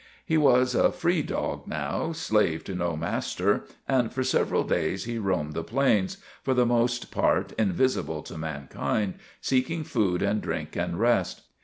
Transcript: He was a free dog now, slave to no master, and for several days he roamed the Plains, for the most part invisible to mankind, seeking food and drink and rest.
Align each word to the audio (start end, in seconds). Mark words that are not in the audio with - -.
He 0.25 0.35
was 0.35 0.73
a 0.73 0.91
free 0.91 1.21
dog 1.21 1.67
now, 1.67 2.11
slave 2.11 2.63
to 2.63 2.73
no 2.73 2.97
master, 2.97 3.65
and 3.87 4.11
for 4.11 4.23
several 4.23 4.63
days 4.63 5.03
he 5.03 5.19
roamed 5.19 5.53
the 5.53 5.63
Plains, 5.63 6.17
for 6.41 6.55
the 6.55 6.65
most 6.65 7.11
part 7.11 7.51
invisible 7.51 8.23
to 8.23 8.35
mankind, 8.35 9.13
seeking 9.41 9.83
food 9.83 10.23
and 10.23 10.41
drink 10.41 10.75
and 10.75 10.99
rest. 10.99 11.43